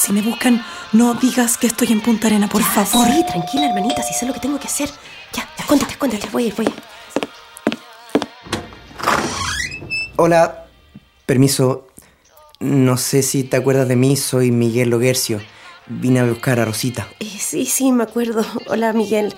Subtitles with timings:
[0.00, 3.06] Si me buscan, no digas que estoy en Punta Arena, por Ya, favor.
[3.06, 4.88] Sí, tranquila, hermanita, si sé lo que tengo que hacer.
[5.34, 6.82] Ya, escóndete, escóndete, voy a ir, voy a ir.
[10.16, 10.66] Hola,
[11.26, 11.86] permiso.
[12.60, 15.38] No sé si te acuerdas de mí, soy Miguel Loguercio.
[15.86, 17.06] Vine a buscar a Rosita.
[17.18, 18.42] Eh, sí, sí, me acuerdo.
[18.68, 19.34] Hola, Miguel.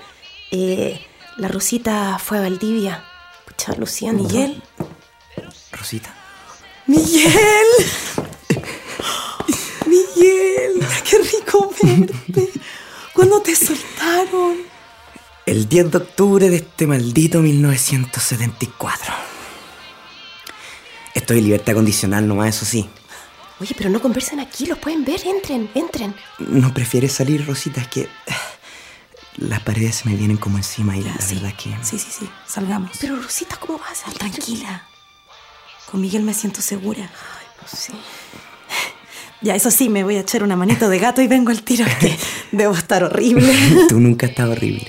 [0.51, 1.05] Eh,
[1.35, 3.03] la Rosita fue a Valdivia.
[3.45, 4.63] Pucha, Lucía, Miguel.
[5.73, 6.13] ¿Rosita?
[6.87, 7.33] Miguel.
[11.09, 12.49] Qué rico verte.
[13.13, 14.57] ¿Cuándo te soltaron?
[15.45, 19.13] El 10 de octubre de este maldito 1974.
[21.13, 22.89] Estoy en libertad condicional nomás, eso sí.
[23.59, 25.25] Oye, pero no conversen aquí, los pueden ver.
[25.25, 26.15] Entren, entren.
[26.39, 27.81] ¿No prefieres salir, Rosita?
[27.81, 28.09] Es que eh,
[29.37, 31.69] las paredes se me vienen como encima y la sí, verdad que...
[31.83, 32.29] Sí, sí, sí.
[32.47, 32.97] Salgamos.
[32.99, 34.17] Pero, Rosita, ¿cómo vas a salir?
[34.17, 34.87] Tranquila.
[35.89, 37.03] Con Miguel me siento segura.
[37.03, 37.93] Ay, no sé.
[39.43, 41.85] Ya, eso sí, me voy a echar una manito de gato y vengo al tiro.
[41.85, 42.17] es que
[42.53, 43.53] debo estar horrible.
[43.89, 44.87] Tú nunca estado horrible.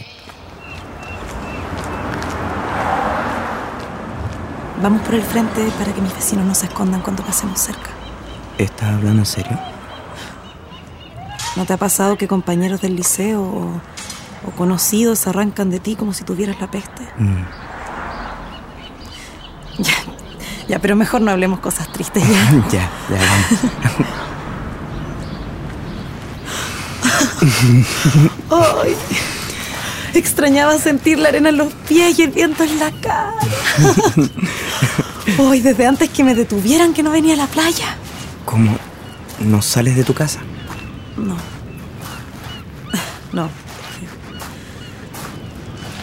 [4.80, 7.90] Vamos por el frente para que mis vecinos no se escondan cuando pasemos cerca.
[8.58, 9.58] ¿Estás hablando en serio?
[11.56, 13.80] ¿No te ha pasado que compañeros del liceo o,
[14.46, 17.02] o conocidos se arrancan de ti como si tuvieras la peste?
[17.18, 17.44] Mm.
[19.78, 19.94] Ya,
[20.68, 22.50] ya, pero mejor no hablemos cosas tristes ya.
[22.70, 24.23] Ya, ya vamos.
[28.50, 28.94] Ay,
[30.14, 33.34] extrañaba sentir la arena en los pies y el viento en la cara.
[35.38, 37.96] Hoy, desde antes que me detuvieran que no venía a la playa.
[38.44, 38.76] ¿Cómo?
[39.40, 40.40] ¿No sales de tu casa?
[41.16, 41.36] No.
[43.32, 43.50] No.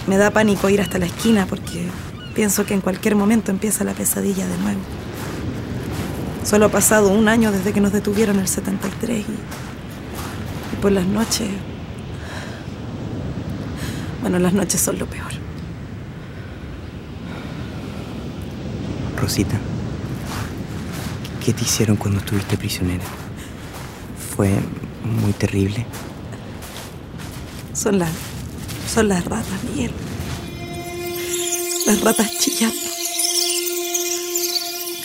[0.07, 1.87] Me da pánico ir hasta la esquina porque
[2.35, 4.81] pienso que en cualquier momento empieza la pesadilla de nuevo.
[6.43, 9.70] Solo ha pasado un año desde que nos detuvieron el 73 y, y
[10.81, 11.47] por las noches...
[14.21, 15.31] Bueno, las noches son lo peor.
[19.17, 19.57] Rosita,
[21.45, 23.03] ¿qué te hicieron cuando estuviste prisionera?
[24.35, 24.49] Fue
[25.03, 25.85] muy terrible.
[27.73, 28.09] Son las...
[28.91, 29.91] Son las ratas, Miguel.
[31.85, 32.75] Las ratas chillando.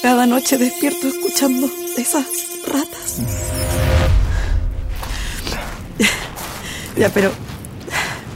[0.03, 2.27] Cada noche despierto escuchando esas
[2.67, 3.21] ratas.
[6.97, 7.31] Ya, pero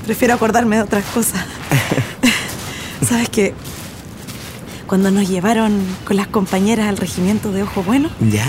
[0.04, 1.44] prefiero acordarme de otras cosas.
[3.08, 3.54] ¿Sabes qué?
[4.86, 8.46] Cuando nos llevaron con las compañeras al regimiento de Ojo Bueno, ¿Ya?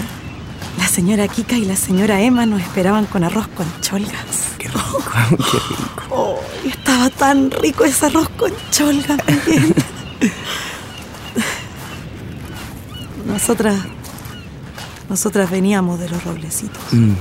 [0.77, 4.55] la señora Kika y la señora Emma nos esperaban con arroz con cholgas.
[4.57, 5.03] Qué rico,
[5.37, 6.03] qué rico.
[6.09, 9.73] Oh, estaba tan rico ese arroz con cholga, Miguel.
[13.25, 13.75] Nosotras.
[15.09, 16.81] Nosotras veníamos de los roblecitos.
[16.91, 17.13] Mm,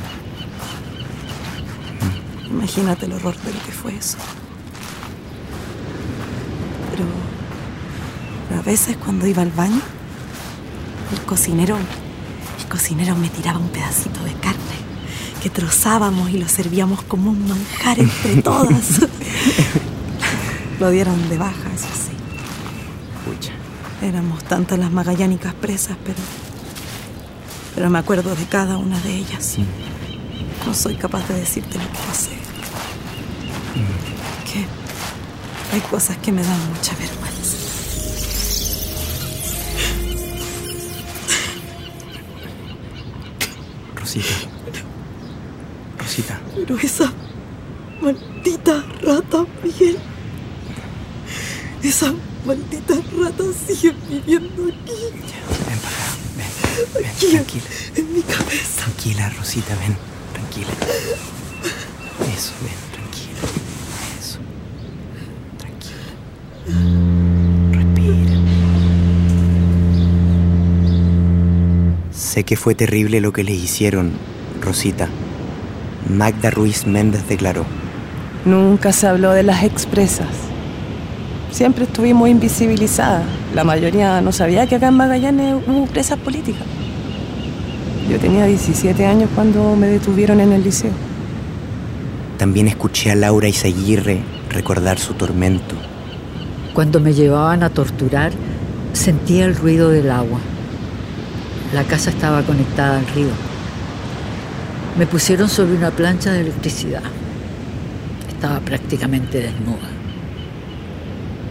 [2.51, 4.19] Imagínate el horror de lo que fue eso.
[6.91, 7.05] Pero.
[8.49, 9.81] pero a veces cuando iba al baño,
[11.13, 11.77] el cocinero.
[12.59, 14.61] El cocinero me tiraba un pedacito de carne
[15.43, 19.01] que trozábamos y lo servíamos como un manjar entre todas.
[20.79, 22.13] lo dieron de baja, eso sí.
[23.25, 23.53] pucha.
[24.03, 26.19] Éramos tantas las magallánicas presas, pero.
[27.75, 29.57] Pero me acuerdo de cada una de ellas.
[30.67, 32.31] No soy capaz de decirte lo que pasé.
[34.53, 34.67] Que
[35.75, 37.57] hay cosas que me dan mucha vergüenza.
[43.97, 44.35] Rosita.
[45.99, 46.41] Rosita.
[46.55, 47.13] Pero esa
[48.01, 49.99] maldita rata, Miguel.
[51.83, 52.13] Esas
[52.45, 54.93] malditas ratas siguen viviendo aquí,
[55.69, 56.11] Ven para acá.
[56.37, 56.47] Ven,
[56.95, 57.65] ven, aquí, tranquila.
[57.97, 58.83] en mi cabeza.
[58.85, 60.10] Tranquila, Rosita, ven.
[60.51, 60.73] Tranquila.
[62.35, 63.39] Eso, ven, tranquila.
[64.19, 64.39] Eso.
[65.59, 66.11] Tranquila.
[67.73, 68.37] Respira.
[72.11, 74.11] Sé que fue terrible lo que les hicieron,
[74.61, 75.09] Rosita.
[76.09, 77.65] Magda Ruiz Méndez declaró.
[78.45, 80.27] Nunca se habló de las expresas.
[81.53, 83.25] siempre estuvimos invisibilizadas.
[83.55, 86.63] La mayoría no sabía que acá en Magallanes hubo presas políticas.
[88.11, 90.91] Yo tenía 17 años cuando me detuvieron en el liceo.
[92.39, 95.77] También escuché a Laura Izaguirre recordar su tormento.
[96.75, 98.33] Cuando me llevaban a torturar,
[98.95, 100.41] sentía el ruido del agua.
[101.73, 103.31] La casa estaba conectada al río.
[104.99, 107.03] Me pusieron sobre una plancha de electricidad.
[108.29, 109.89] Estaba prácticamente desnuda.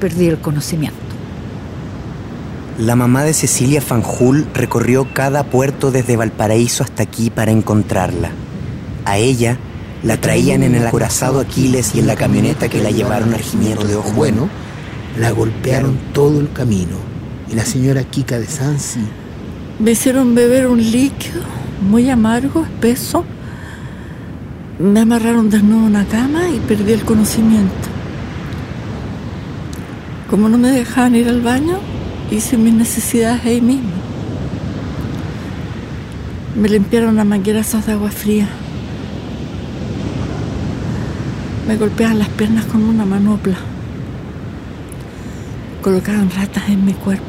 [0.02, 0.99] Perdí el conocimiento.
[2.80, 8.32] La mamá de Cecilia Fanjul recorrió cada puerto desde Valparaíso hasta aquí para encontrarla.
[9.04, 9.58] A ella
[10.02, 13.84] la traían en el acorazado Aquiles y en la camioneta que la llevaron al Jimiero
[13.84, 14.14] de Ojo.
[14.14, 14.48] Bueno,
[15.20, 16.96] la golpearon todo el camino.
[17.52, 19.02] Y la señora Kika de Sansi.
[19.78, 21.42] Me hicieron beber un líquido
[21.82, 23.26] muy amargo, espeso.
[24.80, 27.90] Me amarraron desnudo en una cama y perdí el conocimiento.
[30.30, 31.80] Como no me dejaban ir al baño,
[32.32, 33.92] hice mis necesidades ahí mismo.
[36.56, 38.48] Me limpiaron las manguerazas de agua fría.
[41.68, 43.58] Me golpeaban las piernas con una manopla.
[45.82, 47.26] Colocaban ratas en mi cuerpo.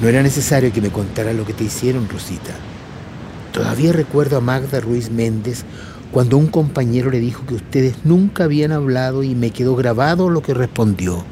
[0.00, 2.52] No era necesario que me contara lo que te hicieron, Rosita.
[3.52, 5.64] Todavía recuerdo a Magda Ruiz Méndez
[6.12, 10.42] cuando un compañero le dijo que ustedes nunca habían hablado y me quedó grabado lo
[10.42, 11.24] que respondió.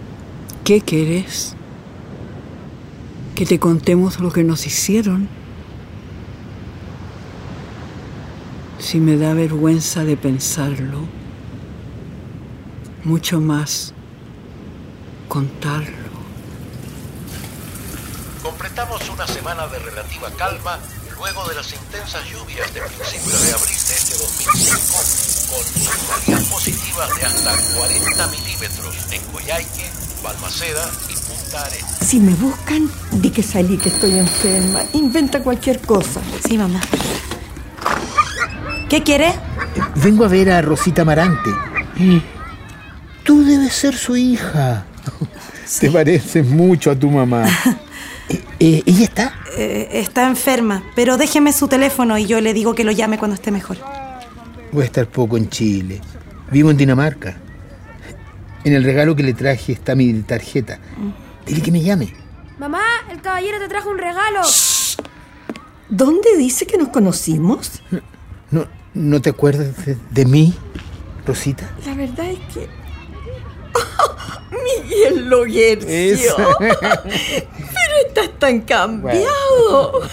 [0.65, 1.55] ¿Qué quieres?
[3.35, 5.29] ¿Que te contemos lo que nos hicieron?
[8.79, 11.01] Si me da vergüenza de pensarlo,
[13.05, 13.93] mucho más
[15.29, 16.11] contarlo.
[18.43, 20.79] Completamos una semana de relativa calma
[21.21, 27.15] luego de las intensas lluvias de principio de abril de este 2005, con plusvalías positivas
[27.15, 29.91] de hasta 40 milímetros en Coyhaique,
[30.23, 31.99] Balmaceda y Punta Arenas.
[32.01, 34.81] Si me buscan, di que salí, que estoy enferma.
[34.95, 36.23] Inventa cualquier cosa.
[36.49, 36.81] Sí, mamá.
[38.89, 39.35] ¿Qué quiere?
[39.97, 41.51] Vengo a ver a Rosita Marante.
[43.25, 44.87] Tú debes ser su hija.
[45.81, 47.45] Te pareces mucho a tu mamá.
[48.33, 49.40] Eh, eh, ¿Ella está?
[49.57, 53.35] Eh, está enferma, pero déjeme su teléfono y yo le digo que lo llame cuando
[53.35, 53.79] esté mejor.
[54.73, 56.01] Voy a estar poco en Chile.
[56.51, 57.37] Vivo en Dinamarca.
[58.65, 60.79] En el regalo que le traje está mi tarjeta.
[61.47, 62.13] Dile que me llame.
[62.59, 64.43] Mamá, el caballero te trajo un regalo.
[65.89, 67.83] ¿Dónde dice que nos conocimos?
[68.51, 70.55] ¿No, no te acuerdas de, de mí,
[71.27, 71.69] Rosita?
[71.87, 72.69] La verdad es que.
[74.87, 76.37] Miguel Loguercio.
[78.41, 80.03] Tan cambiado.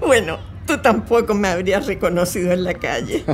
[0.00, 0.38] Bueno.
[0.66, 3.24] tú tampoco me habrías reconocido en la calle.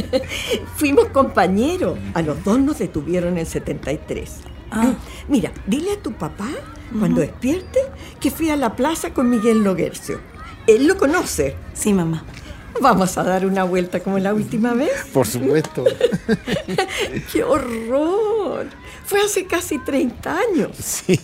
[0.76, 1.98] Fuimos compañeros.
[2.14, 4.36] A los dos nos detuvieron en 73.
[4.70, 4.92] Ah.
[5.28, 6.48] Mira, dile a tu papá,
[6.98, 7.80] cuando despierte,
[8.20, 10.20] que fui a la plaza con Miguel Loguercio.
[10.66, 11.56] Él lo conoce.
[11.74, 12.24] Sí, mamá.
[12.80, 14.92] Vamos a dar una vuelta como la última vez.
[15.12, 15.84] Por supuesto.
[17.32, 18.66] ¡Qué horror!
[19.04, 20.76] Fue hace casi 30 años.
[20.78, 21.18] Sí.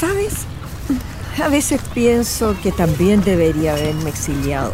[0.00, 0.32] ¿Sabes?
[1.42, 4.72] A veces pienso que también debería haberme exiliado.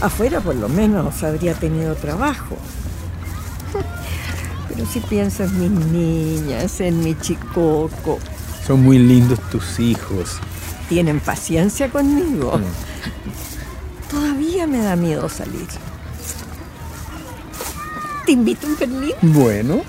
[0.00, 2.56] Afuera por lo menos habría tenido trabajo.
[4.68, 8.18] Pero si pienso en mis niñas, en mi chicoco,
[8.66, 10.38] Son muy lindos tus hijos.
[10.88, 12.60] tienen paciencia conmigo.
[14.10, 15.68] Todavía me da miedo salir.
[18.30, 19.12] Te invito a un Berlín.
[19.22, 19.82] Bueno.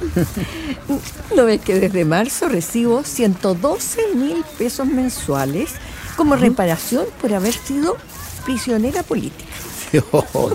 [1.35, 5.73] ¿No ves que desde marzo recibo 112 mil pesos mensuales
[6.17, 7.97] como reparación por haber sido
[8.43, 9.45] prisionera política?
[10.11, 10.49] Oh.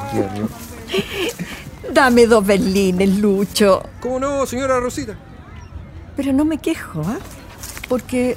[1.92, 3.84] Dame dos berlines, Lucho.
[4.00, 5.16] ¿Cómo no, señora Rosita?
[6.16, 7.18] Pero no me quejo, ¿ah?
[7.88, 8.36] Porque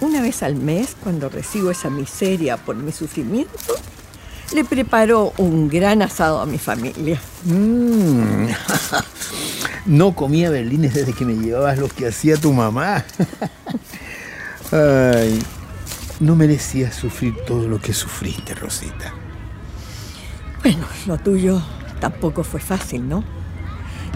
[0.00, 3.76] una vez al mes, cuando recibo esa miseria por mi sufrimiento,
[4.52, 7.20] le preparo un gran asado a mi familia.
[7.44, 8.46] Mm.
[9.86, 13.04] No comía berlines desde que me llevabas lo que hacía tu mamá.
[14.72, 15.38] Ay,
[16.20, 19.12] no merecías sufrir todo lo que sufriste, Rosita.
[20.62, 21.62] Bueno, lo tuyo
[22.00, 23.22] tampoco fue fácil, ¿no?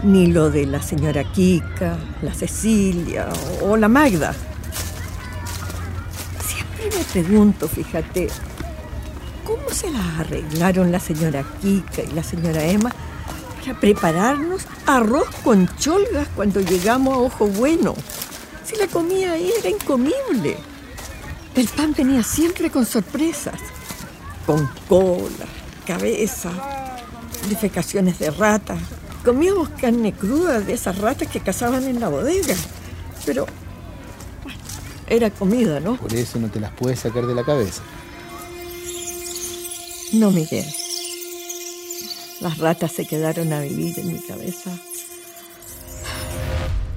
[0.03, 3.27] Ni lo de la señora Kika, la Cecilia
[3.61, 4.33] o la Magda.
[6.43, 8.29] Siempre me pregunto, fíjate,
[9.49, 12.91] ¿cómo se las arreglaron la señora Kika y la señora Emma
[13.59, 17.95] para prepararnos arroz con cholgas cuando llegamos a Ojo Bueno?
[18.63, 20.57] Si la comida ahí era incomible.
[21.55, 23.59] El pan venía siempre con sorpresas,
[24.45, 25.47] con cola,
[25.87, 26.51] cabeza,
[27.49, 28.77] defecaciones de rata.
[29.25, 32.55] Comíamos carne cruda de esas ratas que cazaban en la bodega.
[33.25, 33.47] Pero
[35.07, 35.97] era comida, ¿no?
[35.97, 37.81] Por eso no te las puedes sacar de la cabeza.
[40.11, 40.65] No, Miguel.
[42.41, 44.71] Las ratas se quedaron a vivir en mi cabeza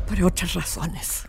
[0.07, 1.25] por otras razones.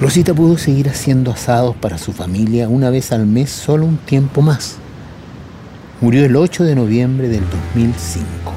[0.00, 4.40] Rosita pudo seguir haciendo asados para su familia una vez al mes solo un tiempo
[4.40, 4.76] más.
[6.00, 8.52] Murió el 8 de noviembre del 2005.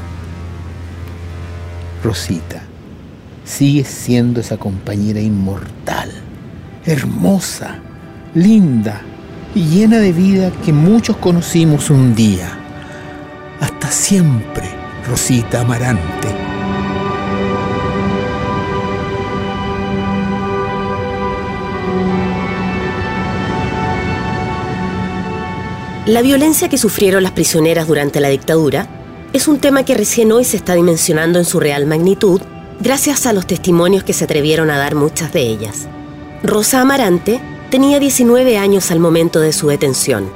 [2.04, 2.71] Rosita
[3.44, 6.12] sigue siendo esa compañera inmortal,
[6.86, 7.80] hermosa,
[8.34, 9.02] linda
[9.56, 12.58] y llena de vida que muchos conocimos un día.
[13.60, 14.66] Hasta siempre,
[15.08, 16.30] Rosita Amarante.
[26.08, 28.88] La violencia que sufrieron las prisioneras durante la dictadura
[29.34, 32.42] es un tema que recién hoy se está dimensionando en su real magnitud
[32.82, 35.88] gracias a los testimonios que se atrevieron a dar muchas de ellas.
[36.44, 40.32] Rosa Amarante tenía 19 años al momento de su detención.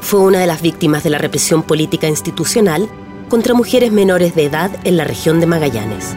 [0.00, 2.88] Fue una de las víctimas de la represión política institucional
[3.28, 6.16] contra mujeres menores de edad en la región de Magallanes.